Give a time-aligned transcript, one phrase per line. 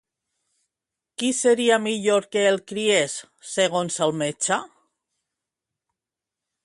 [1.23, 3.17] Qui seria millor que el criés,
[3.51, 4.61] segons el metge?